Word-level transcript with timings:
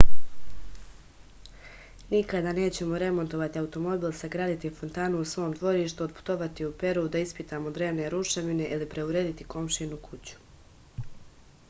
nikada 2.13 2.53
nećemo 2.59 3.01
remontovati 3.03 3.59
automobil 3.61 4.15
sagraditi 4.21 4.71
fontanu 4.79 5.19
u 5.19 5.27
svom 5.33 5.51
dvorištu 5.59 6.03
otputovati 6.07 6.65
u 6.69 6.73
peru 6.85 7.05
da 7.17 7.21
ispitamo 7.25 7.73
drevne 7.79 8.09
ruševine 8.15 8.71
ili 8.77 8.89
preurediti 8.95 9.49
komšijinu 9.55 10.01
kuću 10.07 11.05